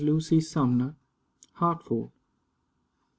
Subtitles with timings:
[0.03, 0.95] LUCY SUMNER.
[1.57, 2.09] HARTFORD.